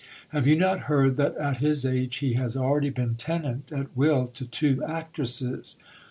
Have 0.29 0.47
you 0.47 0.55
not 0.57 0.79
heard 0.89 1.15
that 1.17 1.37
at 1.37 1.57
his 1.57 1.85
age 1.85 2.15
he 2.15 2.33
has 2.33 2.57
already 2.57 2.89
been 2.89 3.13
tenant 3.13 3.71
at 3.71 3.95
will 3.95 4.25
to 4.29 4.47
two 4.47 4.83
actresses 4.83 5.75